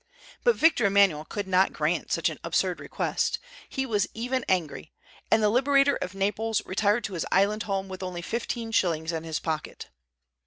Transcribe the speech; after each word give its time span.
But 0.43 0.55
Victor 0.55 0.87
Emmanuel 0.87 1.25
could 1.25 1.47
not 1.47 1.73
grant 1.73 2.11
such 2.11 2.27
an 2.29 2.39
absurd 2.43 2.79
request, 2.79 3.37
he 3.69 3.85
was 3.85 4.07
even 4.15 4.43
angry; 4.49 4.93
and 5.29 5.43
the 5.43 5.49
Liberator 5.49 5.95
of 5.97 6.15
Naples 6.15 6.59
retired 6.65 7.03
to 7.03 7.13
his 7.13 7.27
island 7.31 7.61
home 7.69 7.87
with 7.87 8.01
only 8.01 8.23
fifteen 8.23 8.71
shillings 8.71 9.11
in 9.11 9.23
his 9.23 9.39
pocket! 9.39 9.89